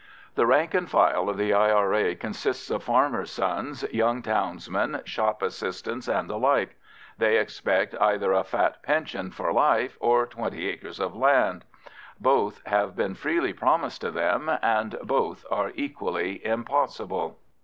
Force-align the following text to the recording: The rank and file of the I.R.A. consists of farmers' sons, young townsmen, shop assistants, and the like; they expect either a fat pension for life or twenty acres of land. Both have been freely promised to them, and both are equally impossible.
The 0.33 0.47
rank 0.47 0.73
and 0.73 0.89
file 0.89 1.29
of 1.29 1.37
the 1.37 1.53
I.R.A. 1.53 2.15
consists 2.15 2.71
of 2.71 2.81
farmers' 2.81 3.29
sons, 3.29 3.83
young 3.93 4.23
townsmen, 4.23 4.99
shop 5.05 5.43
assistants, 5.43 6.07
and 6.07 6.27
the 6.27 6.39
like; 6.39 6.75
they 7.19 7.37
expect 7.37 7.93
either 8.01 8.33
a 8.33 8.43
fat 8.43 8.81
pension 8.81 9.29
for 9.29 9.53
life 9.53 9.97
or 9.99 10.25
twenty 10.25 10.67
acres 10.67 10.99
of 10.99 11.15
land. 11.15 11.65
Both 12.19 12.65
have 12.65 12.95
been 12.95 13.13
freely 13.13 13.53
promised 13.53 14.01
to 14.01 14.09
them, 14.09 14.49
and 14.63 14.97
both 15.03 15.45
are 15.51 15.71
equally 15.75 16.43
impossible. 16.43 17.37